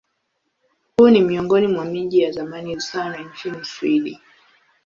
[0.97, 4.19] Huu ni miongoni mwa miji ya zamani sana nchini Uswidi.